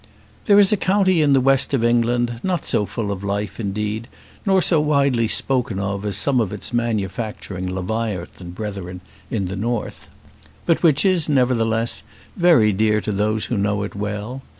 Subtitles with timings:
[0.45, 4.07] There is a county in the west of England not so full of life, indeed,
[4.47, 10.09] nor so widely spoken of as some of its manufacturing leviathan brethren in the north,
[10.65, 12.01] but which is, nevertheless,
[12.35, 14.41] very dear to those who know it well.